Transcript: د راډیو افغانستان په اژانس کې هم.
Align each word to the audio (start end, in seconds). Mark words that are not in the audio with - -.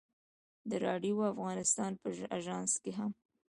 د 0.69 0.71
راډیو 0.85 1.15
افغانستان 1.33 1.91
په 2.01 2.07
اژانس 2.37 2.71
کې 2.83 2.91
هم. 2.97 3.11